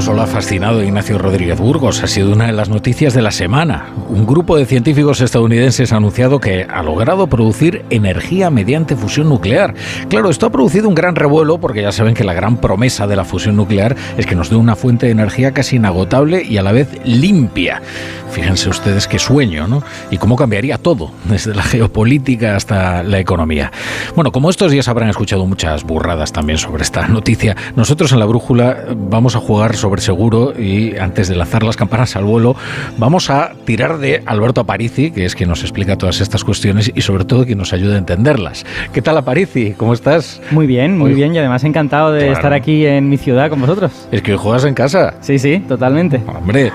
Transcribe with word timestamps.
no 0.00 0.06
solo 0.06 0.22
ha 0.22 0.26
fascinado 0.26 0.80
a 0.80 0.84
Ignacio 0.84 1.18
Rodríguez 1.18 1.58
Burgos, 1.58 2.02
ha 2.02 2.06
sido 2.06 2.32
una 2.32 2.46
de 2.46 2.52
las 2.52 2.70
noticias 2.70 3.12
de 3.12 3.20
la 3.20 3.30
semana. 3.30 3.90
Un 4.08 4.24
grupo 4.24 4.56
de 4.56 4.64
científicos 4.64 5.20
estadounidenses 5.20 5.92
ha 5.92 5.96
anunciado 5.96 6.40
que 6.40 6.62
ha 6.62 6.82
logrado 6.82 7.26
producir 7.26 7.84
energía 7.90 8.48
mediante 8.48 8.96
fusión 8.96 9.28
nuclear. 9.28 9.74
Claro, 10.08 10.30
esto 10.30 10.46
ha 10.46 10.50
producido 10.50 10.88
un 10.88 10.94
gran 10.94 11.16
revuelo 11.16 11.58
porque 11.58 11.82
ya 11.82 11.92
saben 11.92 12.14
que 12.14 12.24
la 12.24 12.32
gran 12.32 12.62
promesa 12.62 13.06
de 13.06 13.16
la 13.16 13.26
fusión 13.26 13.56
nuclear 13.56 13.94
es 14.16 14.24
que 14.24 14.34
nos 14.34 14.48
dé 14.48 14.56
una 14.56 14.74
fuente 14.74 15.04
de 15.04 15.12
energía 15.12 15.52
casi 15.52 15.76
inagotable 15.76 16.42
y 16.44 16.56
a 16.56 16.62
la 16.62 16.72
vez 16.72 16.88
limpia. 17.04 17.82
Fíjense 18.30 18.68
ustedes 18.68 19.08
qué 19.08 19.18
sueño, 19.18 19.66
¿no? 19.66 19.82
Y 20.10 20.16
cómo 20.16 20.36
cambiaría 20.36 20.78
todo, 20.78 21.10
desde 21.24 21.52
la 21.52 21.64
geopolítica 21.64 22.54
hasta 22.54 23.02
la 23.02 23.18
economía. 23.18 23.72
Bueno, 24.14 24.30
como 24.30 24.50
estos 24.50 24.70
días 24.70 24.86
habrán 24.88 25.08
escuchado 25.08 25.44
muchas 25.46 25.82
burradas 25.82 26.32
también 26.32 26.56
sobre 26.56 26.84
esta 26.84 27.08
noticia, 27.08 27.56
nosotros 27.74 28.12
en 28.12 28.20
la 28.20 28.26
brújula 28.26 28.84
vamos 28.96 29.34
a 29.34 29.40
jugar 29.40 29.74
sobre 29.74 29.89
seguro 29.98 30.52
y 30.56 30.96
antes 30.96 31.26
de 31.26 31.34
lanzar 31.34 31.64
las 31.64 31.76
campanas 31.76 32.14
al 32.14 32.22
vuelo, 32.22 32.54
vamos 32.98 33.30
a 33.30 33.54
tirar 33.64 33.98
de 33.98 34.22
Alberto 34.26 34.60
Aparici, 34.60 35.10
que 35.10 35.24
es 35.24 35.34
quien 35.34 35.48
nos 35.48 35.62
explica 35.62 35.96
todas 35.96 36.20
estas 36.20 36.44
cuestiones 36.44 36.92
y 36.94 37.00
sobre 37.00 37.24
todo 37.24 37.44
quien 37.44 37.58
nos 37.58 37.72
ayuda 37.72 37.96
a 37.96 37.98
entenderlas. 37.98 38.64
¿Qué 38.92 39.02
tal 39.02 39.18
Aparici? 39.18 39.72
¿Cómo 39.72 39.92
estás? 39.92 40.40
Muy 40.52 40.68
bien, 40.68 40.96
muy 40.96 41.14
bien 41.14 41.34
y 41.34 41.38
además 41.38 41.64
encantado 41.64 42.12
de 42.12 42.30
estar 42.30 42.52
aquí 42.52 42.86
en 42.86 43.08
mi 43.08 43.16
ciudad 43.16 43.50
con 43.50 43.60
vosotros. 43.60 43.90
Es 44.12 44.22
que 44.22 44.36
juegas 44.36 44.64
en 44.64 44.74
casa. 44.74 45.14
Sí, 45.20 45.38
sí, 45.40 45.64
totalmente. 45.66 46.20
Hombre. 46.26 46.70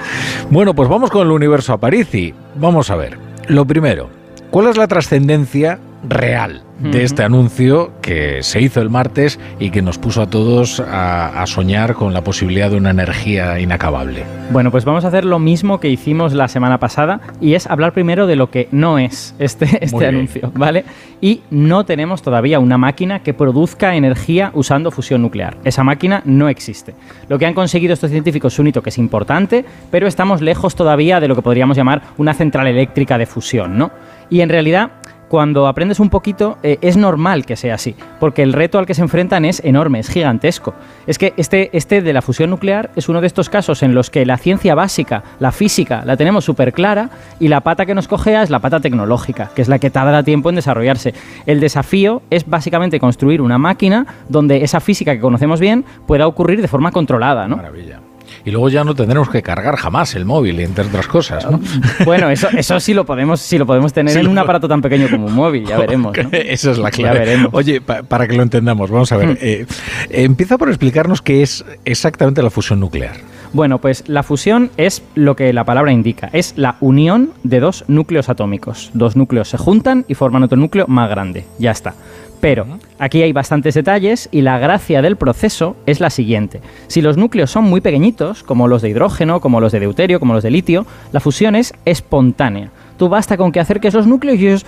Bueno, 0.50 0.74
pues 0.74 0.90
vamos 0.90 1.10
con 1.10 1.26
el 1.26 1.32
universo 1.32 1.72
Aparici. 1.72 2.34
Vamos 2.56 2.90
a 2.90 2.96
ver. 2.96 3.18
Lo 3.48 3.66
primero, 3.66 4.10
¿cuál 4.50 4.68
es 4.68 4.76
la 4.76 4.88
trascendencia 4.88 5.80
real 6.08 6.64
de 6.80 7.04
este 7.04 7.24
anuncio 7.24 7.92
que 8.02 8.44
se 8.44 8.62
hizo 8.62 8.82
el 8.82 8.90
martes 8.90 9.40
y 9.60 9.70
que 9.70 9.82
nos 9.82 9.98
puso 9.98 10.22
a 10.22 10.30
todos 10.30 10.82
a, 10.86 11.44
soñar 11.48 11.94
con 11.94 12.14
la 12.14 12.24
posibilidad 12.24 12.70
de 12.70 12.76
una 12.76 12.90
energía 12.90 13.60
inacabable. 13.60 14.24
Bueno, 14.52 14.72
pues 14.72 14.84
vamos 14.84 15.06
a 15.06 15.08
hacer 15.08 15.24
lo 15.24 15.40
mismo 15.40 15.80
que 15.80 15.90
hicimos 15.90 16.34
la 16.34 16.48
semana 16.48 16.80
pasada 16.80 17.22
y 17.40 17.54
es 17.54 17.68
hablar 17.68 17.94
primero 17.94 18.28
de 18.28 18.36
lo 18.36 18.50
que 18.50 18.68
no 18.72 19.00
es 19.00 19.36
este, 19.40 19.66
este 19.82 20.06
anuncio, 20.06 20.52
¿vale? 20.56 20.84
Y 21.22 21.42
no 21.50 21.86
tenemos 21.86 22.22
todavía 22.22 22.60
una 22.60 22.78
máquina 22.78 23.20
que 23.24 23.34
produzca 23.34 23.96
energía 23.96 24.52
usando 24.54 24.92
fusión 24.92 25.22
nuclear. 25.22 25.58
Esa 25.64 25.84
máquina 25.84 26.22
no 26.26 26.50
existe. 26.50 26.94
Lo 27.30 27.40
que 27.40 27.46
han 27.46 27.54
conseguido 27.54 27.94
estos 27.94 28.12
científicos 28.12 28.54
es 28.54 28.60
un 28.60 28.68
hito 28.68 28.84
que 28.84 28.90
es 28.90 28.98
importante, 28.98 29.64
pero 29.92 30.08
estamos 30.08 30.42
lejos 30.42 30.76
todavía 30.76 31.20
de 31.20 31.28
lo 31.28 31.36
que 31.36 31.42
podríamos 31.42 31.78
llamar 31.78 32.02
una 32.18 32.34
central 32.34 32.68
eléctrica 32.68 33.18
de 33.18 33.26
fusión, 33.26 33.78
¿no? 33.78 33.92
Y 34.30 34.42
en 34.42 34.50
realidad 34.50 34.92
cuando 35.30 35.68
aprendes 35.68 36.00
un 36.00 36.10
poquito, 36.10 36.58
eh, 36.64 36.78
es 36.82 36.98
normal 36.98 37.46
que 37.46 37.56
sea 37.56 37.76
así, 37.76 37.96
porque 38.20 38.44
el 38.44 38.54
reto 38.54 38.80
al 38.80 38.86
que 38.86 38.94
se 38.94 39.02
enfrentan 39.02 39.46
es 39.46 39.62
enorme, 39.64 40.00
es 40.00 40.10
gigantesco. 40.10 40.74
Es 41.08 41.18
que 41.18 41.34
este, 41.38 41.70
este 41.74 42.02
de 42.02 42.14
la 42.14 42.22
fusión 42.22 42.50
nuclear 42.50 42.92
es 42.96 43.10
uno 43.10 43.22
de 43.22 43.28
estos 43.28 43.50
casos 43.50 43.84
en 43.84 43.96
los 43.96 44.10
que 44.10 44.26
la 44.26 44.38
ciencia 44.38 44.76
básica, 44.76 45.24
la 45.40 45.52
física, 45.52 46.04
la 46.06 46.18
tenemos 46.18 46.46
súper 46.46 46.74
clara 46.74 47.10
y 47.40 47.48
la 47.48 47.62
pata 47.62 47.86
que 47.86 47.96
nos 47.96 48.08
cogea 48.08 48.44
es 48.44 48.50
la 48.50 48.60
pata 48.60 48.80
tecnológica, 48.80 49.50
que 49.56 49.62
es 49.62 49.68
la 49.68 49.80
que 49.80 49.90
tarda 49.90 50.24
tiempo 50.24 50.50
en 50.50 50.56
desarrollarse. 50.56 51.14
El 51.46 51.60
desafío 51.60 52.22
es 52.30 52.48
básicamente 52.48 53.00
construir 53.00 53.42
una 53.42 53.58
máquina 53.58 54.06
donde 54.30 54.64
esa 54.64 54.80
física 54.80 55.14
que 55.14 55.22
conocemos 55.22 55.60
bien 55.60 55.86
pueda 56.08 56.28
ocurrir 56.28 56.62
de 56.62 56.68
forma 56.68 56.92
controlada. 56.92 57.48
¿no? 57.48 57.58
Maravilla 57.58 58.00
y 58.44 58.52
luego 58.52 58.70
ya 58.70 58.84
no 58.84 58.96
tendremos 58.96 59.30
que 59.30 59.42
cargar 59.42 59.76
jamás 59.76 60.16
el 60.16 60.26
móvil, 60.26 60.60
entre 60.60 60.86
otras 60.86 61.08
cosas. 61.08 61.50
¿no? 61.50 61.60
Bueno, 62.06 62.30
eso, 62.30 62.50
eso 62.50 62.80
sí 62.80 62.94
lo 62.94 63.06
podemos, 63.06 63.40
sí 63.40 63.58
lo 63.58 63.66
podemos 63.66 63.94
tener 63.94 64.18
en 64.18 64.28
un 64.28 64.38
aparato 64.38 64.68
tan 64.68 64.82
pequeño 64.82 65.10
como 65.10 65.28
un 65.28 65.34
móvil, 65.34 65.66
ya 65.66 65.78
veremos. 65.80 66.16
¿no? 66.18 66.30
Esa 66.32 66.72
es 66.72 66.78
la 66.78 66.92
clave. 66.92 67.14
Ya 67.16 67.20
veremos. 67.20 67.50
Oye, 67.54 67.82
para 67.82 68.28
que 68.28 68.36
lo 68.36 68.44
entendamos, 68.44 68.92
vamos 68.92 69.12
a 69.12 69.18
ver. 69.18 69.30
Hmm. 69.30 69.38
Eh, 69.42 69.66
empieza 70.10 70.58
por 70.58 70.70
explicarnos 70.70 71.22
qué 71.22 71.42
es 71.42 71.66
exactamente 71.86 72.42
la 72.42 72.50
fusión 72.50 72.80
nuclear. 72.80 73.16
Bueno, 73.56 73.80
pues 73.80 74.04
la 74.08 74.22
fusión 74.22 74.70
es 74.76 75.02
lo 75.16 75.38
que 75.38 75.54
la 75.54 75.64
palabra 75.64 75.94
indica, 75.94 76.30
es 76.34 76.56
la 76.58 76.76
unión 76.82 77.32
de 77.44 77.62
dos 77.62 77.86
núcleos 77.88 78.28
atómicos. 78.28 78.92
Dos 78.94 79.16
núcleos 79.16 79.48
se 79.48 79.58
juntan 79.58 80.04
y 80.10 80.16
forman 80.16 80.44
otro 80.44 80.58
núcleo 80.58 80.88
más 80.88 81.10
grande. 81.10 81.46
Ya 81.58 81.72
está. 81.72 81.94
Pero 82.42 82.66
aquí 83.00 83.22
hay 83.22 83.34
bastantes 83.34 83.74
detalles 83.74 84.30
y 84.32 84.42
la 84.42 84.60
gracia 84.60 85.02
del 85.02 85.16
proceso 85.16 85.76
es 85.86 86.00
la 86.00 86.10
siguiente. 86.10 86.62
Si 86.88 87.02
los 87.02 87.18
núcleos 87.18 87.50
son 87.50 87.64
muy 87.64 87.82
pequeñitos, 87.82 88.44
como 88.44 88.68
los 88.68 88.82
de 88.82 88.90
hidrógeno, 88.90 89.40
como 89.40 89.60
los 89.60 89.72
de 89.72 89.80
deuterio, 89.80 90.20
como 90.20 90.34
los 90.34 90.44
de 90.44 90.52
litio, 90.52 90.86
la 91.12 91.20
fusión 91.20 91.56
es 91.56 91.74
espontánea. 91.86 92.70
Tú 92.98 93.10
basta 93.10 93.38
con 93.38 93.52
que 93.52 93.60
acerques 93.60 93.94
los 93.94 94.08
núcleos 94.08 94.40
y 94.40 94.48
ellos 94.48 94.66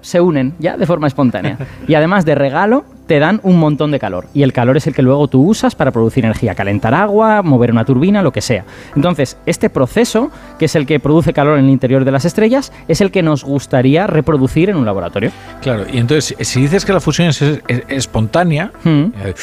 se 0.00 0.20
unen 0.20 0.54
ya 0.58 0.76
de 0.76 0.86
forma 0.86 1.06
espontánea. 1.06 1.58
Y 1.88 1.94
además 1.94 2.24
de 2.24 2.34
regalo, 2.34 2.84
te 3.12 3.18
dan 3.18 3.40
un 3.42 3.58
montón 3.58 3.90
de 3.90 3.98
calor. 3.98 4.26
Y 4.32 4.42
el 4.42 4.54
calor 4.54 4.78
es 4.78 4.86
el 4.86 4.94
que 4.94 5.02
luego 5.02 5.28
tú 5.28 5.46
usas 5.46 5.74
para 5.74 5.90
producir 5.90 6.24
energía, 6.24 6.54
calentar 6.54 6.94
agua, 6.94 7.42
mover 7.42 7.70
una 7.70 7.84
turbina, 7.84 8.22
lo 8.22 8.32
que 8.32 8.40
sea. 8.40 8.64
Entonces, 8.96 9.36
este 9.44 9.68
proceso, 9.68 10.30
que 10.58 10.64
es 10.64 10.74
el 10.76 10.86
que 10.86 10.98
produce 10.98 11.34
calor 11.34 11.58
en 11.58 11.66
el 11.66 11.70
interior 11.70 12.06
de 12.06 12.10
las 12.10 12.24
estrellas, 12.24 12.72
es 12.88 13.02
el 13.02 13.10
que 13.10 13.22
nos 13.22 13.44
gustaría 13.44 14.06
reproducir 14.06 14.70
en 14.70 14.76
un 14.76 14.86
laboratorio. 14.86 15.30
Claro, 15.60 15.84
y 15.92 15.98
entonces, 15.98 16.34
si 16.48 16.62
dices 16.62 16.86
que 16.86 16.94
la 16.94 17.00
fusión 17.00 17.28
es, 17.28 17.42
espontánea, 17.88 18.72
hmm. 18.82 19.04
eh, 19.22 19.34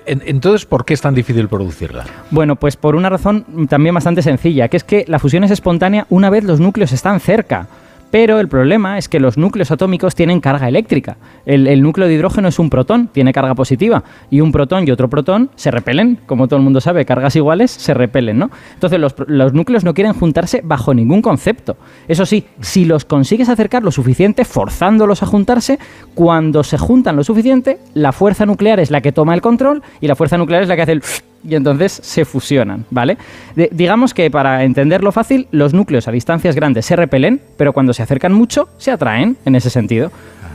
entonces, 0.06 0.64
¿por 0.64 0.86
qué 0.86 0.94
es 0.94 1.02
tan 1.02 1.14
difícil 1.14 1.46
producirla? 1.46 2.06
Bueno, 2.30 2.56
pues 2.56 2.76
por 2.76 2.96
una 2.96 3.10
razón 3.10 3.66
también 3.68 3.94
bastante 3.94 4.22
sencilla, 4.22 4.68
que 4.68 4.78
es 4.78 4.84
que 4.84 5.04
la 5.08 5.18
fusión 5.18 5.44
es 5.44 5.50
espontánea 5.50 6.06
una 6.08 6.30
vez 6.30 6.42
los 6.42 6.58
núcleos 6.58 6.92
están 6.92 7.20
cerca. 7.20 7.66
Pero 8.14 8.38
el 8.38 8.46
problema 8.46 8.96
es 8.96 9.08
que 9.08 9.18
los 9.18 9.36
núcleos 9.36 9.72
atómicos 9.72 10.14
tienen 10.14 10.38
carga 10.38 10.68
eléctrica. 10.68 11.16
El, 11.46 11.82
núcleo 11.82 12.06
de 12.06 12.14
hidrógeno 12.14 12.46
es 12.46 12.60
un 12.60 12.70
protón, 12.70 13.08
tiene 13.08 13.32
carga 13.32 13.56
positiva. 13.56 14.04
Y 14.30 14.40
un 14.40 14.52
protón 14.52 14.86
y 14.86 14.92
otro 14.92 15.10
protón 15.10 15.50
se 15.56 15.72
repelen. 15.72 16.20
Como 16.24 16.46
todo 16.46 16.58
el 16.58 16.62
mundo 16.62 16.80
sabe, 16.80 17.04
cargas 17.04 17.34
iguales 17.34 17.72
se 17.72 17.92
repelen, 17.92 18.38
¿no? 18.38 18.52
Entonces 18.74 19.00
los, 19.00 19.16
los 19.26 19.52
núcleos 19.52 19.82
no 19.82 19.94
quieren 19.94 20.12
juntarse 20.12 20.60
bajo 20.62 20.94
ningún 20.94 21.22
concepto. 21.22 21.76
Eso 22.06 22.24
sí, 22.24 22.46
si 22.60 22.84
los 22.84 23.04
consigues 23.04 23.48
acercar 23.48 23.82
lo 23.82 23.90
suficiente, 23.90 24.44
forzándolos 24.44 25.24
a 25.24 25.26
juntarse, 25.26 25.80
cuando 26.14 26.62
se 26.62 26.78
juntan 26.78 27.16
lo 27.16 27.24
suficiente, 27.24 27.80
la 27.94 28.12
fuerza 28.12 28.46
nuclear 28.46 28.78
es 28.78 28.92
la 28.92 29.00
que 29.00 29.10
toma 29.10 29.34
el 29.34 29.40
control 29.40 29.82
y 30.00 30.06
la 30.06 30.14
fuerza 30.14 30.38
nuclear 30.38 30.62
es 30.62 30.68
la 30.68 30.76
que 30.76 30.82
hace 30.82 30.92
el 30.92 31.02
y 31.44 31.54
entonces 31.54 31.92
se 32.02 32.24
fusionan, 32.24 32.84
¿vale? 32.90 33.16
digamos 33.70 34.14
que 34.14 34.30
para 34.30 34.64
entenderlo 34.64 35.12
fácil, 35.12 35.46
los 35.50 35.74
núcleos 35.74 36.08
a 36.08 36.12
distancias 36.12 36.54
grandes 36.56 36.86
se 36.86 36.96
repelen, 36.96 37.40
pero 37.56 37.72
cuando 37.72 37.92
se 37.92 38.02
acercan 38.02 38.32
mucho, 38.32 38.68
se 38.78 38.90
atraen 38.90 39.36
en 39.44 39.54
ese 39.54 39.70
sentido. 39.70 40.10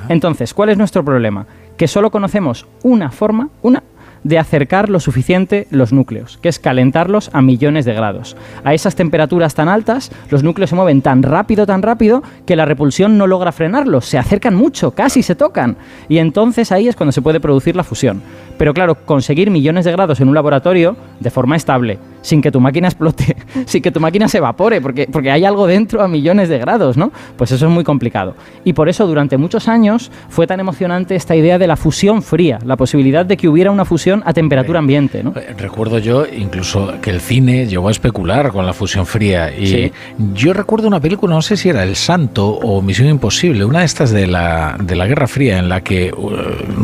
Entonces, 0.10 0.54
¿cuál 0.54 0.70
es 0.70 0.78
nuestro 0.78 1.06
problema? 1.06 1.46
Que 1.78 1.88
solo 1.88 2.10
conocemos 2.10 2.66
una 2.84 3.12
forma, 3.12 3.50
una 3.62 3.84
de 4.24 4.40
acercar 4.40 4.90
lo 4.90 5.00
suficiente 5.00 5.68
los 5.72 5.94
núcleos, 5.94 6.38
que 6.38 6.50
es 6.50 6.60
calentarlos 6.60 7.30
a 7.34 7.42
millones 7.42 7.86
de 7.86 7.94
grados. 7.94 8.36
A 8.64 8.74
esas 8.74 8.96
temperaturas 8.96 9.56
tan 9.56 9.70
altas, 9.70 10.12
los 10.30 10.44
núcleos 10.44 10.70
se 10.70 10.76
mueven 10.76 11.02
tan 11.02 11.24
rápido, 11.24 11.66
tan 11.66 11.82
rápido, 11.82 12.24
que 12.46 12.56
la 12.56 12.66
repulsión 12.66 13.18
no 13.18 13.28
logra 13.28 13.52
frenarlos, 13.52 14.06
se 14.06 14.18
acercan 14.18 14.56
mucho, 14.56 14.92
casi 14.92 15.24
se 15.24 15.36
tocan, 15.36 15.78
y 16.08 16.18
entonces 16.18 16.72
ahí 16.72 16.88
es 16.88 16.96
cuando 16.96 17.12
se 17.12 17.22
puede 17.22 17.40
producir 17.40 17.76
la 17.76 17.84
fusión. 17.84 18.22
Pero 18.58 18.74
claro, 18.74 18.96
conseguir 19.06 19.52
millones 19.52 19.86
de 19.86 19.92
grados 19.92 20.20
en 20.20 20.28
un 20.28 20.36
laboratorio 20.36 20.98
de 21.20 21.30
forma 21.30 21.56
estable, 21.56 22.00
sin 22.22 22.42
que 22.42 22.52
tu 22.52 22.60
máquina 22.60 22.88
explote, 22.88 23.36
sin 23.66 23.82
que 23.82 23.92
tu 23.92 24.00
máquina 24.00 24.28
se 24.28 24.38
evapore, 24.38 24.82
porque, 24.82 25.08
porque 25.12 25.32
hay 25.32 25.46
algo 25.46 25.68
dentro 25.68 26.02
a 26.02 26.08
millones 26.08 26.50
de 26.50 26.58
grados, 26.58 26.98
¿no? 26.98 27.12
Pues 27.38 27.52
eso 27.52 27.66
es 27.66 27.72
muy 27.72 27.84
complicado. 27.84 28.36
Y 28.64 28.74
por 28.74 28.90
eso 28.90 29.08
durante 29.08 29.38
muchos 29.38 29.68
años 29.68 30.12
fue 30.30 30.48
tan 30.48 30.60
emocionante 30.60 31.16
esta 31.16 31.36
idea 31.36 31.58
de 31.58 31.68
la 31.68 31.76
fusión 31.76 32.22
fría, 32.22 32.60
la 32.66 32.78
posibilidad 32.78 33.26
de 33.26 33.38
que 33.38 33.48
hubiera 33.48 33.72
una 33.72 33.86
fusión 33.86 34.24
a 34.26 34.34
temperatura 34.34 34.80
ambiente, 34.80 35.24
¿no? 35.24 35.34
Eh, 35.36 35.56
recuerdo 35.58 36.00
yo 36.00 36.26
incluso 36.26 36.94
que 37.02 37.10
el 37.10 37.22
cine 37.22 37.68
llegó 37.68 37.88
a 37.88 37.92
especular 37.92 38.52
con 38.52 38.66
la 38.66 38.74
fusión 38.74 39.06
fría. 39.06 39.52
Y 39.58 39.92
yo 40.34 40.54
recuerdo 40.54 40.88
una 40.88 41.00
película, 41.00 41.36
no 41.36 41.42
sé 41.42 41.58
si 41.58 41.70
era 41.70 41.84
El 41.84 41.96
Santo 41.96 42.48
o 42.48 42.82
Misión 42.82 43.10
Imposible, 43.10 43.66
una 43.66 43.80
de 43.80 43.86
estas 43.86 44.12
de 44.12 44.28
la, 44.28 44.78
de 44.82 44.96
la 44.96 45.08
Guerra 45.08 45.28
Fría, 45.28 45.60
en 45.60 45.70
la 45.70 45.82
que 45.82 46.12
uh, 46.16 46.30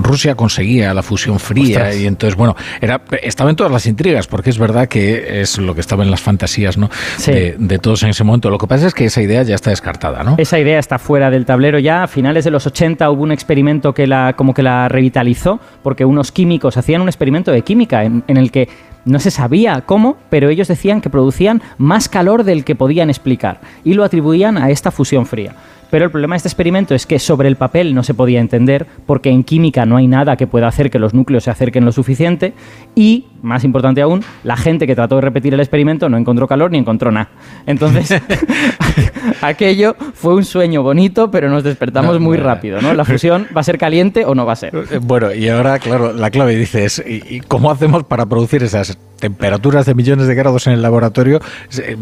Rusia 0.02 0.35
conseguía 0.35 0.94
la 0.94 1.03
fusión 1.03 1.40
fría 1.40 1.93
y 1.93 2.05
entonces, 2.05 2.35
bueno, 2.35 2.55
era, 2.81 3.02
estaba 3.22 3.49
en 3.49 3.55
todas 3.55 3.72
las 3.72 3.85
intrigas, 3.85 4.28
porque 4.28 4.49
es 4.49 4.58
verdad 4.58 4.88
que 4.88 5.24
es 5.27 5.57
lo 5.57 5.73
que 5.73 5.81
estaba 5.81 6.03
en 6.03 6.11
las 6.11 6.22
fantasías 6.22 6.77
¿no? 6.77 6.89
De, 7.25 7.79
todos 7.79 8.03
en 8.03 8.09
ese 8.09 8.23
momento. 8.23 8.49
Lo 8.49 8.57
que 8.57 8.67
pasa 8.67 8.87
es 8.87 8.93
que 8.93 9.05
esa 9.05 9.22
idea 9.22 9.43
ya 9.43 9.55
está 9.55 9.69
descartada, 9.69 10.23
¿no? 10.23 10.35
Esa 10.37 10.59
idea 10.59 10.79
está 10.79 10.99
fuera 10.99 11.29
del 11.29 11.45
tablero 11.45 11.79
ya. 11.79 12.03
A 12.03 12.07
finales 12.07 12.45
de 12.45 12.51
los 12.51 12.66
80 12.66 13.09
hubo 13.09 13.23
un 13.23 13.31
experimento 13.31 13.93
que 13.93 14.07
la, 14.07 14.33
como 14.35 14.53
que 14.53 14.63
la 14.63 14.87
revitalizó, 14.87 15.59
porque 15.83 16.05
unos 16.05 16.31
químicos 16.31 16.77
hacían 16.77 17.01
un 17.01 17.09
experimento 17.09 17.51
de 17.51 17.61
química 17.61 18.03
en, 18.03 18.23
en 18.27 18.37
el 18.37 18.51
que 18.51 18.69
no 19.05 19.19
se 19.19 19.31
sabía 19.31 19.81
cómo, 19.81 20.17
pero 20.29 20.49
ellos 20.49 20.67
decían 20.67 20.99
que 20.99 21.09
producían 21.09 21.61
más 21.78 22.09
calor 22.09 22.43
del 22.43 22.63
que 22.63 22.75
podían 22.75 23.09
explicar 23.09 23.61
y 23.83 23.93
lo 23.93 24.03
atribuían 24.03 24.57
a 24.57 24.71
esta 24.71 24.91
fusión 24.91 25.25
fría. 25.25 25.53
Pero 25.91 26.05
el 26.05 26.11
problema 26.11 26.33
de 26.33 26.37
este 26.37 26.49
experimento 26.49 26.95
es 26.95 27.05
que 27.05 27.19
sobre 27.19 27.47
el 27.47 27.55
papel 27.55 27.93
no 27.93 28.03
se 28.03 28.13
podía 28.13 28.41
entender, 28.41 28.87
porque 29.05 29.29
en 29.29 29.43
química 29.43 29.85
no 29.85 29.97
hay 29.97 30.07
nada 30.07 30.35
que 30.35 30.47
pueda 30.47 30.67
hacer 30.67 30.89
que 30.89 30.99
los 30.99 31.13
núcleos 31.13 31.43
se 31.43 31.51
acerquen 31.51 31.85
lo 31.85 31.91
suficiente, 31.91 32.53
y 32.95 33.28
más 33.45 33.63
importante 33.63 34.01
aún, 34.01 34.23
la 34.43 34.57
gente 34.57 34.87
que 34.87 34.95
trató 34.95 35.15
de 35.15 35.21
repetir 35.21 35.53
el 35.53 35.59
experimento 35.59 36.09
no 36.09 36.17
encontró 36.17 36.47
calor 36.47 36.71
ni 36.71 36.77
encontró 36.77 37.11
nada. 37.11 37.29
Entonces, 37.65 38.21
aquello 39.41 39.95
fue 40.13 40.35
un 40.35 40.43
sueño 40.43 40.83
bonito, 40.83 41.31
pero 41.31 41.49
nos 41.49 41.63
despertamos 41.63 42.19
muy 42.19 42.37
rápido, 42.37 42.81
¿no? 42.81 42.93
La 42.93 43.05
fusión 43.05 43.47
va 43.55 43.61
a 43.61 43.63
ser 43.63 43.77
caliente 43.77 44.25
o 44.25 44.35
no 44.35 44.45
va 44.45 44.53
a 44.53 44.57
ser. 44.57 44.75
Eh, 44.75 44.99
bueno, 45.01 45.33
y 45.33 45.49
ahora, 45.49 45.79
claro, 45.79 46.13
la 46.13 46.29
clave 46.29 46.55
dices, 46.55 47.03
¿y 47.05 47.41
cómo 47.41 47.71
hacemos 47.71 48.03
para 48.03 48.25
producir 48.25 48.63
esas 48.63 48.97
temperaturas 49.19 49.85
de 49.85 49.95
millones 49.95 50.27
de 50.27 50.35
grados 50.35 50.67
en 50.67 50.73
el 50.73 50.81
laboratorio? 50.81 51.39
Eh, 51.77 51.95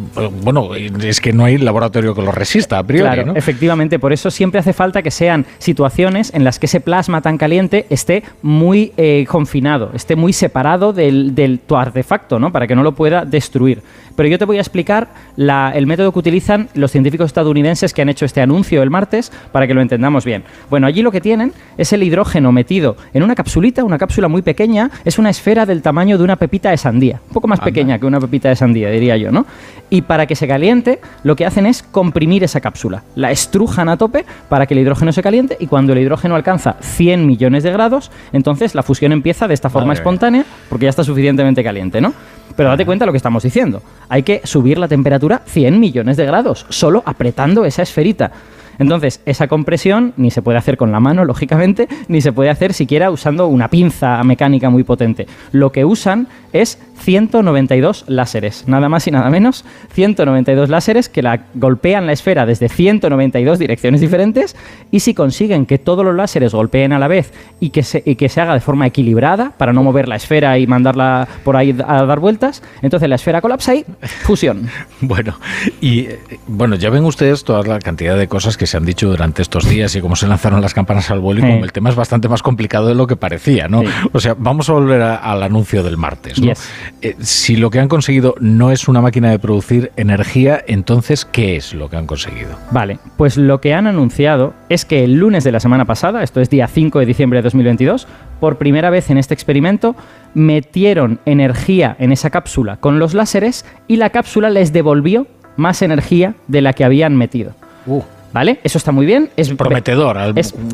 bueno, 0.43 0.75
es 0.75 1.21
que 1.21 1.33
no 1.33 1.45
hay 1.45 1.57
laboratorio 1.57 2.13
que 2.15 2.21
lo 2.21 2.31
resista 2.31 2.79
a 2.79 2.83
priori, 2.83 3.09
claro, 3.09 3.33
efectivamente, 3.35 3.99
por 3.99 4.13
eso 4.13 4.31
siempre 4.31 4.59
hace 4.59 4.73
falta 4.73 5.01
que 5.01 5.11
sean 5.11 5.45
situaciones 5.59 6.33
en 6.33 6.43
las 6.43 6.59
que 6.59 6.65
ese 6.65 6.81
plasma 6.81 7.21
tan 7.21 7.37
caliente 7.37 7.85
esté 7.89 8.23
muy 8.41 8.93
eh, 8.97 9.25
confinado, 9.27 9.91
esté 9.93 10.15
muy 10.15 10.33
separado 10.33 10.93
del, 10.93 11.32
del, 11.33 11.59
tu 11.59 11.75
artefacto, 11.75 12.39
¿no? 12.39 12.51
Para 12.51 12.67
que 12.67 12.75
no 12.75 12.83
lo 12.83 12.93
pueda 12.93 13.25
destruir. 13.25 13.81
Pero 14.15 14.29
yo 14.29 14.37
te 14.37 14.45
voy 14.45 14.57
a 14.57 14.61
explicar 14.61 15.09
el 15.37 15.87
método 15.87 16.11
que 16.11 16.19
utilizan 16.19 16.69
los 16.75 16.91
científicos 16.91 17.27
estadounidenses 17.27 17.93
que 17.93 18.01
han 18.01 18.09
hecho 18.09 18.25
este 18.25 18.41
anuncio 18.41 18.83
el 18.83 18.89
martes 18.89 19.31
para 19.51 19.67
que 19.67 19.73
lo 19.73 19.81
entendamos 19.81 20.23
bien. 20.25 20.43
Bueno, 20.69 20.87
allí 20.87 21.01
lo 21.01 21.11
que 21.11 21.21
tienen 21.21 21.53
es 21.77 21.93
el 21.93 22.03
hidrógeno 22.03 22.51
metido 22.51 22.95
en 23.13 23.23
una 23.23 23.35
capsulita, 23.35 23.83
una 23.83 23.97
cápsula 23.97 24.27
muy 24.27 24.41
pequeña, 24.41 24.91
es 25.03 25.17
una 25.17 25.29
esfera 25.29 25.65
del 25.65 25.81
tamaño 25.81 26.17
de 26.17 26.23
una 26.23 26.35
pepita 26.35 26.69
de 26.69 26.77
sandía, 26.77 27.21
un 27.27 27.33
poco 27.33 27.47
más 27.47 27.59
pequeña 27.59 27.97
que 27.97 28.05
una 28.05 28.19
pepita 28.19 28.49
de 28.49 28.55
sandía, 28.55 28.89
diría 28.89 29.17
yo, 29.17 29.31
¿no? 29.31 29.45
Y 29.89 30.03
para 30.03 30.25
que 30.25 30.35
se 30.35 30.47
caliente, 30.47 30.99
lo 31.23 31.35
que 31.35 31.45
hacen 31.45 31.65
es 31.65 31.83
comprimir 31.83 32.43
esa 32.43 32.61
cápsula, 32.61 33.03
la 33.15 33.31
estrujan 33.31 33.89
a 33.89 33.97
tope 33.97 34.25
para 34.49 34.65
que 34.65 34.73
el 34.73 34.79
hidrógeno 34.81 35.11
se 35.11 35.21
caliente 35.21 35.57
y 35.59 35.67
cuando 35.67 35.93
el 35.93 35.99
hidrógeno 35.99 36.35
alcanza 36.35 36.75
100 36.79 37.25
millones 37.25 37.63
de 37.63 37.71
grados, 37.71 38.11
entonces 38.31 38.75
la 38.75 38.83
fusión 38.83 39.11
empieza 39.11 39.47
de 39.47 39.53
esta 39.53 39.69
forma 39.69 39.93
espontánea 39.93 40.45
porque 40.69 40.85
ya 40.85 40.89
está 40.89 41.03
suficientemente 41.03 41.63
caliente, 41.63 42.01
¿no? 42.01 42.13
Pero 42.55 42.69
date 42.69 42.85
cuenta 42.85 43.03
de 43.03 43.07
lo 43.07 43.13
que 43.13 43.17
estamos 43.17 43.43
diciendo. 43.43 43.81
Hay 44.09 44.23
que 44.23 44.41
subir 44.43 44.77
la 44.77 44.87
temperatura 44.87 45.41
100 45.45 45.79
millones 45.79 46.17
de 46.17 46.25
grados, 46.25 46.65
solo 46.69 47.03
apretando 47.05 47.65
esa 47.65 47.81
esferita. 47.81 48.31
Entonces, 48.79 49.21
esa 49.25 49.47
compresión 49.47 50.13
ni 50.17 50.31
se 50.31 50.41
puede 50.41 50.57
hacer 50.57 50.77
con 50.77 50.91
la 50.91 50.99
mano, 50.99 51.25
lógicamente, 51.25 51.87
ni 52.07 52.21
se 52.21 52.31
puede 52.31 52.49
hacer 52.49 52.73
siquiera 52.73 53.11
usando 53.11 53.47
una 53.47 53.69
pinza 53.69 54.23
mecánica 54.23 54.69
muy 54.69 54.83
potente. 54.83 55.27
Lo 55.51 55.71
que 55.71 55.85
usan 55.85 56.27
es 56.53 56.79
192 56.99 58.05
láseres, 58.07 58.63
nada 58.67 58.87
más 58.87 59.07
y 59.07 59.11
nada 59.11 59.29
menos, 59.29 59.65
192 59.93 60.69
láseres 60.69 61.09
que 61.09 61.21
la 61.21 61.45
golpean 61.55 62.05
la 62.05 62.13
esfera 62.13 62.45
desde 62.45 62.69
192 62.69 63.59
direcciones 63.59 63.99
diferentes 64.01 64.55
y 64.91 65.01
si 65.01 65.13
consiguen 65.13 65.65
que 65.65 65.79
todos 65.79 66.05
los 66.05 66.15
láseres 66.15 66.53
golpeen 66.53 66.93
a 66.93 66.99
la 66.99 67.07
vez 67.07 67.33
y 67.59 67.71
que 67.71 67.83
se, 67.83 68.03
y 68.05 68.15
que 68.15 68.29
se 68.29 68.39
haga 68.39 68.53
de 68.53 68.59
forma 68.59 68.87
equilibrada 68.87 69.51
para 69.57 69.73
no 69.73 69.83
mover 69.83 70.07
la 70.07 70.15
esfera 70.15 70.57
y 70.57 70.67
mandarla 70.67 71.27
por 71.43 71.57
ahí 71.57 71.75
a 71.85 72.05
dar 72.05 72.19
vueltas, 72.19 72.63
entonces 72.81 73.09
la 73.09 73.15
esfera 73.15 73.41
colapsa 73.41 73.75
y 73.75 73.85
fusión. 74.01 74.69
bueno, 75.01 75.37
y 75.81 76.01
eh, 76.01 76.19
bueno, 76.47 76.75
ya 76.75 76.89
ven 76.89 77.03
ustedes 77.03 77.43
toda 77.43 77.63
la 77.63 77.79
cantidad 77.79 78.17
de 78.17 78.27
cosas 78.27 78.57
que 78.57 78.62
se 78.67 78.77
han 78.77 78.85
dicho 78.85 79.09
durante 79.09 79.41
estos 79.41 79.67
días 79.67 79.95
y 79.95 80.01
cómo 80.01 80.15
se 80.15 80.27
lanzaron 80.27 80.61
las 80.61 80.73
campanas 80.73 81.09
al 81.11 81.19
vuelo 81.19 81.39
y 81.39 81.49
como 81.49 81.63
el 81.63 81.71
tema 81.71 81.89
es 81.89 81.95
bastante 81.95 82.29
más 82.29 82.41
complicado 82.41 82.87
de 82.87 82.95
lo 82.95 83.07
que 83.07 83.15
parecía, 83.15 83.67
¿no? 83.67 83.83
O 84.11 84.19
sea, 84.19 84.35
vamos 84.37 84.69
a 84.69 84.73
volver 84.73 85.01
al 85.01 85.43
anuncio 85.43 85.83
del 85.83 85.97
martes, 85.97 86.41
¿no? 86.41 86.53
Eh, 87.01 87.15
si 87.19 87.55
lo 87.55 87.69
que 87.69 87.79
han 87.79 87.87
conseguido 87.87 88.35
no 88.39 88.71
es 88.71 88.87
una 88.87 89.01
máquina 89.01 89.31
de 89.31 89.39
producir 89.39 89.91
energía, 89.95 90.63
entonces, 90.67 91.25
¿qué 91.25 91.55
es 91.55 91.73
lo 91.73 91.89
que 91.89 91.97
han 91.97 92.07
conseguido? 92.07 92.57
Vale, 92.71 92.99
pues 93.17 93.37
lo 93.37 93.61
que 93.61 93.73
han 93.73 93.87
anunciado 93.87 94.53
es 94.69 94.85
que 94.85 95.03
el 95.03 95.15
lunes 95.15 95.43
de 95.43 95.51
la 95.51 95.59
semana 95.59 95.85
pasada, 95.85 96.23
esto 96.23 96.41
es 96.41 96.49
día 96.49 96.67
5 96.67 96.99
de 96.99 97.05
diciembre 97.05 97.39
de 97.39 97.43
2022, 97.43 98.07
por 98.39 98.57
primera 98.57 98.89
vez 98.89 99.09
en 99.09 99.17
este 99.17 99.33
experimento, 99.33 99.95
metieron 100.33 101.19
energía 101.25 101.95
en 101.99 102.11
esa 102.11 102.29
cápsula 102.29 102.77
con 102.77 102.99
los 102.99 103.13
láseres 103.13 103.65
y 103.87 103.97
la 103.97 104.09
cápsula 104.09 104.49
les 104.49 104.73
devolvió 104.73 105.27
más 105.57 105.81
energía 105.81 106.35
de 106.47 106.61
la 106.61 106.73
que 106.73 106.83
habían 106.83 107.15
metido. 107.15 107.53
Uh. 107.85 108.01
¿Vale? 108.33 108.59
Eso 108.63 108.79
está 108.79 108.91
muy 108.91 109.05
bien. 109.05 109.29
Es 109.37 109.49
prometedor, 109.53 110.17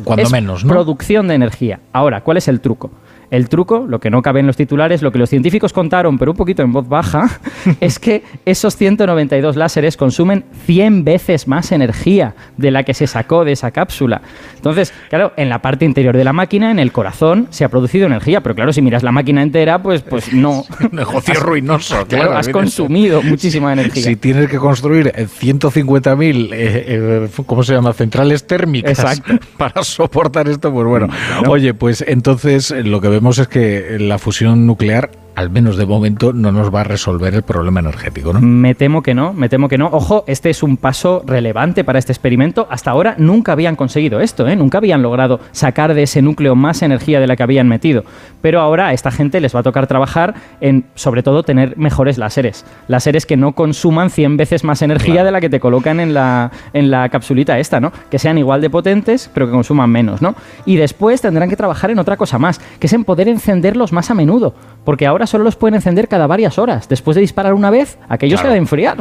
cuando 0.02 0.30
menos, 0.30 0.64
¿no? 0.64 0.72
Producción 0.72 1.28
de 1.28 1.34
energía. 1.34 1.80
Ahora, 1.92 2.22
¿cuál 2.22 2.38
es 2.38 2.48
el 2.48 2.60
truco? 2.60 2.90
El 3.30 3.48
truco, 3.48 3.86
lo 3.86 4.00
que 4.00 4.10
no 4.10 4.22
cabe 4.22 4.40
en 4.40 4.46
los 4.46 4.56
titulares, 4.56 5.02
lo 5.02 5.12
que 5.12 5.18
los 5.18 5.30
científicos 5.30 5.72
contaron, 5.72 6.18
pero 6.18 6.32
un 6.32 6.36
poquito 6.36 6.62
en 6.62 6.72
voz 6.72 6.88
baja, 6.88 7.40
es 7.80 7.98
que 7.98 8.24
esos 8.44 8.76
192 8.76 9.56
láseres 9.56 9.96
consumen 9.96 10.44
100 10.66 11.04
veces 11.04 11.46
más 11.46 11.70
energía 11.70 12.34
de 12.56 12.70
la 12.70 12.82
que 12.82 12.92
se 12.92 13.06
sacó 13.06 13.44
de 13.44 13.52
esa 13.52 13.70
cápsula. 13.70 14.20
Entonces, 14.56 14.92
claro, 15.08 15.32
en 15.36 15.48
la 15.48 15.62
parte 15.62 15.84
interior 15.84 16.16
de 16.16 16.24
la 16.24 16.32
máquina, 16.32 16.70
en 16.72 16.80
el 16.80 16.90
corazón, 16.90 17.46
se 17.50 17.64
ha 17.64 17.68
producido 17.68 18.06
energía, 18.06 18.40
pero 18.40 18.54
claro, 18.56 18.72
si 18.72 18.82
miras 18.82 19.02
la 19.04 19.12
máquina 19.12 19.42
entera, 19.42 19.80
pues, 19.80 20.02
pues 20.02 20.32
no. 20.32 20.64
negocio 20.90 21.34
ruinoso, 21.34 22.04
claro. 22.08 22.36
has 22.36 22.48
consumido 22.48 23.22
muchísima 23.22 23.72
energía. 23.72 24.02
Si 24.02 24.16
tienes 24.16 24.48
que 24.48 24.58
construir 24.58 25.12
150.000, 25.12 26.52
eh, 26.52 26.84
eh, 26.86 27.28
¿cómo 27.46 27.62
se 27.62 27.74
llama? 27.74 27.92
Centrales 27.92 28.46
térmicas 28.46 29.22
para 29.56 29.84
soportar 29.84 30.48
esto, 30.48 30.72
pues 30.72 30.86
bueno. 30.86 31.08
Oye, 31.46 31.74
pues 31.74 32.04
entonces 32.06 32.70
lo 32.70 33.00
que 33.00 33.08
vemos 33.08 33.19
es 33.38 33.48
que 33.48 33.98
la 33.98 34.18
fusión 34.18 34.66
nuclear 34.66 35.10
al 35.40 35.48
menos 35.48 35.78
de 35.78 35.86
momento, 35.86 36.34
no 36.34 36.52
nos 36.52 36.72
va 36.72 36.82
a 36.82 36.84
resolver 36.84 37.34
el 37.34 37.42
problema 37.42 37.80
energético, 37.80 38.34
¿no? 38.34 38.42
Me 38.42 38.74
temo 38.74 39.02
que 39.02 39.14
no, 39.14 39.32
me 39.32 39.48
temo 39.48 39.68
que 39.68 39.78
no. 39.78 39.86
Ojo, 39.90 40.22
este 40.26 40.50
es 40.50 40.62
un 40.62 40.76
paso 40.76 41.22
relevante 41.26 41.82
para 41.82 41.98
este 41.98 42.12
experimento. 42.12 42.66
Hasta 42.70 42.90
ahora 42.90 43.14
nunca 43.16 43.52
habían 43.52 43.74
conseguido 43.74 44.20
esto, 44.20 44.46
¿eh? 44.46 44.54
Nunca 44.54 44.78
habían 44.78 45.00
logrado 45.00 45.40
sacar 45.52 45.94
de 45.94 46.02
ese 46.02 46.20
núcleo 46.20 46.54
más 46.56 46.82
energía 46.82 47.20
de 47.20 47.26
la 47.26 47.36
que 47.36 47.42
habían 47.42 47.68
metido. 47.68 48.04
Pero 48.42 48.60
ahora 48.60 48.88
a 48.88 48.92
esta 48.92 49.10
gente 49.10 49.40
les 49.40 49.54
va 49.54 49.60
a 49.60 49.62
tocar 49.62 49.86
trabajar 49.86 50.34
en, 50.60 50.84
sobre 50.94 51.22
todo, 51.22 51.42
tener 51.42 51.74
mejores 51.78 52.18
láseres. 52.18 52.66
Láseres 52.86 53.24
que 53.24 53.38
no 53.38 53.52
consuman 53.52 54.10
100 54.10 54.36
veces 54.36 54.62
más 54.62 54.82
energía 54.82 55.24
de 55.24 55.32
la 55.32 55.40
que 55.40 55.48
te 55.48 55.58
colocan 55.58 56.00
en 56.00 56.12
la, 56.12 56.50
en 56.74 56.90
la 56.90 57.08
capsulita 57.08 57.58
esta, 57.58 57.80
¿no? 57.80 57.92
Que 58.10 58.18
sean 58.18 58.36
igual 58.36 58.60
de 58.60 58.68
potentes, 58.68 59.30
pero 59.32 59.46
que 59.46 59.52
consuman 59.52 59.88
menos, 59.88 60.20
¿no? 60.20 60.34
Y 60.66 60.76
después 60.76 61.22
tendrán 61.22 61.48
que 61.48 61.56
trabajar 61.56 61.90
en 61.90 61.98
otra 61.98 62.18
cosa 62.18 62.38
más, 62.38 62.60
que 62.78 62.88
es 62.88 62.92
en 62.92 63.04
poder 63.04 63.26
encenderlos 63.26 63.94
más 63.94 64.10
a 64.10 64.14
menudo. 64.14 64.54
Porque 64.84 65.06
ahora 65.06 65.26
solo 65.30 65.44
los 65.44 65.56
pueden 65.56 65.76
encender 65.76 66.08
cada 66.08 66.26
varias 66.26 66.58
horas. 66.58 66.88
Después 66.88 67.14
de 67.14 67.20
disparar 67.20 67.54
una 67.54 67.70
vez, 67.70 67.98
aquello 68.08 68.36
se 68.36 68.46
ha 68.46 68.50
de 68.50 68.58
enfriar. 68.58 68.98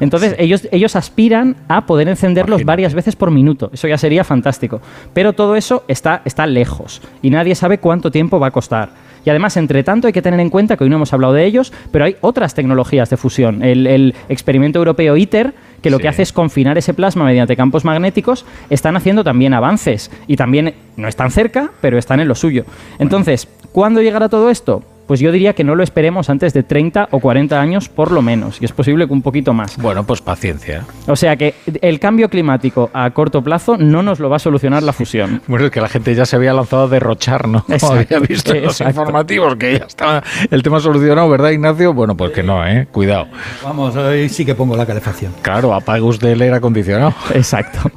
Entonces, 0.00 0.34
ellos, 0.38 0.68
ellos 0.70 0.96
aspiran 0.96 1.56
a 1.68 1.86
poder 1.86 2.08
encenderlos 2.08 2.64
varias 2.64 2.94
veces 2.94 3.16
por 3.16 3.30
minuto. 3.30 3.70
Eso 3.72 3.88
ya 3.88 3.98
sería 3.98 4.24
fantástico. 4.24 4.80
Pero 5.12 5.32
todo 5.32 5.56
eso 5.56 5.84
está, 5.88 6.22
está 6.24 6.46
lejos 6.46 7.02
y 7.22 7.30
nadie 7.30 7.54
sabe 7.54 7.78
cuánto 7.78 8.10
tiempo 8.10 8.38
va 8.38 8.48
a 8.48 8.50
costar. 8.50 8.90
Y 9.26 9.30
además, 9.30 9.56
entre 9.56 9.82
tanto, 9.82 10.06
hay 10.06 10.12
que 10.12 10.22
tener 10.22 10.38
en 10.38 10.50
cuenta 10.50 10.76
que 10.76 10.84
hoy 10.84 10.90
no 10.90 10.96
hemos 10.96 11.12
hablado 11.12 11.32
de 11.32 11.44
ellos, 11.44 11.72
pero 11.90 12.04
hay 12.04 12.16
otras 12.20 12.54
tecnologías 12.54 13.10
de 13.10 13.16
fusión. 13.16 13.60
El, 13.64 14.14
experimento 14.28 14.78
europeo 14.78 15.16
ITER, 15.16 15.52
que 15.82 15.90
lo 15.90 15.98
que 15.98 16.06
hace 16.06 16.22
es 16.22 16.32
confinar 16.32 16.78
ese 16.78 16.94
plasma 16.94 17.24
mediante 17.24 17.56
campos 17.56 17.84
magnéticos, 17.84 18.46
están 18.70 18.96
haciendo 18.96 19.24
también 19.24 19.52
avances. 19.52 20.12
Y 20.28 20.36
también 20.36 20.74
no 20.96 21.08
están 21.08 21.32
cerca, 21.32 21.70
pero 21.80 21.98
están 21.98 22.20
en 22.20 22.28
lo 22.28 22.36
suyo. 22.36 22.64
Entonces, 23.00 23.48
¿cuándo 23.72 24.00
llegará 24.00 24.28
todo 24.28 24.48
esto? 24.48 24.84
Pues 25.06 25.20
yo 25.20 25.32
diría 25.32 25.54
que 25.54 25.64
no 25.64 25.74
lo 25.74 25.82
esperemos 25.82 26.30
antes 26.30 26.52
de 26.52 26.62
30 26.62 27.08
o 27.10 27.20
40 27.20 27.60
años 27.60 27.88
por 27.88 28.10
lo 28.10 28.22
menos, 28.22 28.60
y 28.60 28.64
es 28.64 28.72
posible 28.72 29.06
que 29.06 29.12
un 29.12 29.22
poquito 29.22 29.54
más. 29.54 29.76
Bueno, 29.78 30.04
pues 30.04 30.20
paciencia. 30.20 30.84
O 31.06 31.16
sea 31.16 31.36
que 31.36 31.54
el 31.82 32.00
cambio 32.00 32.28
climático 32.28 32.90
a 32.92 33.10
corto 33.10 33.42
plazo 33.42 33.76
no 33.76 34.02
nos 34.02 34.18
lo 34.18 34.28
va 34.28 34.36
a 34.36 34.40
solucionar 34.40 34.82
la 34.82 34.92
fusión. 34.92 35.42
Bueno, 35.46 35.66
es 35.66 35.70
que 35.70 35.80
la 35.80 35.88
gente 35.88 36.14
ya 36.14 36.26
se 36.26 36.36
había 36.36 36.52
lanzado 36.52 36.84
a 36.84 36.88
derrochar, 36.88 37.48
¿no? 37.48 37.64
había 37.90 38.18
visto 38.18 38.54
los 38.54 38.80
informativos 38.80 39.56
que 39.56 39.78
ya 39.78 39.84
estaba 39.86 40.22
el 40.50 40.62
tema 40.62 40.80
solucionado, 40.80 41.28
¿verdad, 41.28 41.50
Ignacio? 41.50 41.92
Bueno, 41.94 42.16
pues 42.16 42.32
que 42.32 42.42
no, 42.42 42.66
¿eh? 42.66 42.88
Cuidado. 42.90 43.28
Vamos, 43.62 43.94
hoy 43.96 44.28
sí 44.28 44.44
que 44.44 44.54
pongo 44.54 44.76
la 44.76 44.86
calefacción. 44.86 45.32
Claro, 45.42 45.74
apague 45.74 46.02
usted 46.02 46.30
el 46.30 46.42
aire 46.42 46.56
acondicionado. 46.56 47.14
Exacto. 47.34 47.90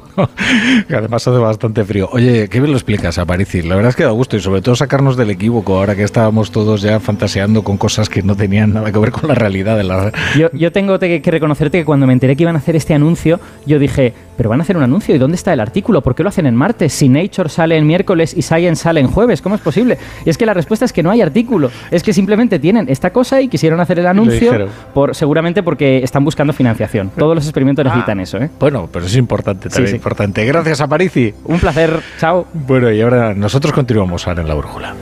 que 0.88 0.94
además 0.96 1.26
hace 1.26 1.38
bastante 1.38 1.84
frío. 1.84 2.08
Oye, 2.12 2.48
¿qué 2.48 2.60
me 2.60 2.68
lo 2.68 2.74
explicas, 2.74 3.18
Aparici? 3.18 3.62
La 3.62 3.74
verdad 3.74 3.90
es 3.90 3.96
que 3.96 4.04
da 4.04 4.10
gusto 4.10 4.36
y 4.36 4.40
sobre 4.40 4.62
todo 4.62 4.76
sacarnos 4.76 5.16
del 5.16 5.30
equívoco 5.30 5.76
ahora 5.76 5.96
que 5.96 6.02
estábamos 6.02 6.50
todos 6.50 6.82
ya 6.82 7.00
fantaseando 7.00 7.62
con 7.62 7.76
cosas 7.76 8.08
que 8.08 8.22
no 8.22 8.36
tenían 8.36 8.72
nada 8.72 8.92
que 8.92 8.98
ver 8.98 9.10
con 9.10 9.28
la 9.28 9.34
realidad 9.34 9.76
de 9.76 9.84
la... 9.84 10.12
Yo, 10.36 10.48
yo 10.52 10.72
tengo 10.72 10.98
que 10.98 11.22
reconocerte 11.24 11.78
que 11.78 11.84
cuando 11.84 12.06
me 12.06 12.12
enteré 12.12 12.36
que 12.36 12.42
iban 12.42 12.56
a 12.56 12.58
hacer 12.58 12.76
este 12.76 12.94
anuncio, 13.00 13.40
yo 13.66 13.78
dije, 13.78 14.12
pero 14.36 14.48
van 14.48 14.60
a 14.60 14.62
hacer 14.62 14.76
un 14.76 14.82
anuncio, 14.82 15.14
¿y 15.14 15.18
dónde 15.18 15.36
está 15.36 15.52
el 15.52 15.60
artículo? 15.60 16.02
¿Por 16.02 16.14
qué 16.14 16.22
lo 16.22 16.28
hacen 16.28 16.46
en 16.46 16.54
martes? 16.54 16.92
Si 16.92 17.08
Nature 17.08 17.48
sale 17.48 17.76
en 17.76 17.86
miércoles 17.86 18.34
y 18.36 18.42
Science 18.42 18.82
sale 18.82 19.00
en 19.00 19.08
jueves, 19.08 19.42
¿cómo 19.42 19.54
es 19.54 19.60
posible? 19.60 19.98
Y 20.24 20.30
es 20.30 20.38
que 20.38 20.46
la 20.46 20.54
respuesta 20.54 20.84
es 20.84 20.92
que 20.92 21.02
no 21.02 21.10
hay 21.10 21.20
artículo, 21.20 21.70
es 21.90 22.02
que 22.02 22.12
simplemente 22.12 22.58
tienen 22.58 22.88
esta 22.88 23.10
cosa 23.10 23.40
y 23.40 23.48
quisieron 23.48 23.80
hacer 23.80 23.98
el 23.98 24.06
anuncio, 24.06 24.68
por, 24.94 25.14
seguramente 25.14 25.62
porque 25.62 26.02
están 26.02 26.24
buscando 26.24 26.52
financiación. 26.52 27.10
Todos 27.16 27.34
los 27.34 27.44
experimentos 27.44 27.84
ah, 27.84 27.88
necesitan 27.88 28.20
eso, 28.20 28.38
¿eh? 28.38 28.50
Bueno, 28.58 28.88
pero 28.90 29.06
es 29.06 29.16
importante, 29.16 29.68
también 29.68 29.94
importante. 29.94 30.44
Gracias, 30.44 30.80
Aparici. 30.80 31.34
Un 31.44 31.58
placer, 31.58 32.00
chao. 32.18 32.46
Bueno, 32.54 32.90
y 32.90 33.00
ahora 33.00 33.34
nosotros 33.34 33.72
continuamos 33.72 34.26
ahora 34.26 34.42
en 34.42 34.48
la 34.48 34.54
brújula. 34.54 34.94